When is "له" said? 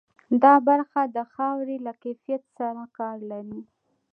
1.85-1.93